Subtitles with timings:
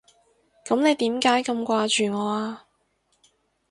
[0.65, 2.65] 噉你點解咁掛住我啊？